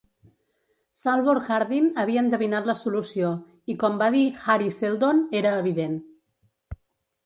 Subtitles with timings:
[1.01, 3.31] Salvor Hardin havia endevinat la solució
[3.75, 6.05] i, com va dir Hari Seldon, era evident.